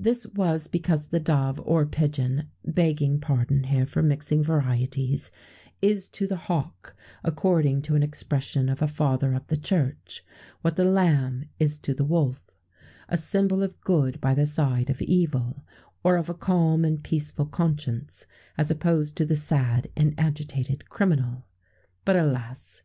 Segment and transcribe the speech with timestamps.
[0.00, 5.30] [XVII 87] This was because the dove or pigeon (begging pardon, here, for mixing varieties)
[5.80, 10.24] is to the hawk, according to an expression of a father of the Church,
[10.62, 12.52] what the lamb is to the wolf,[XVII
[13.04, 15.62] 88] a symbol of good by the side of evil,
[16.02, 18.26] or of a calm and peaceful conscience,
[18.56, 21.46] as opposed to the sad and agitated criminal.
[22.04, 22.76] But, alas!